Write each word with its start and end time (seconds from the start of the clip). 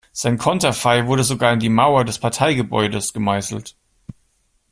Sein 0.13 0.39
Konterfei 0.39 1.05
wurde 1.05 1.23
sogar 1.23 1.53
in 1.53 1.59
die 1.59 1.69
Mauer 1.69 2.03
des 2.05 2.17
Parteigebäudes 2.17 3.13
gemeißelt. 3.13 3.75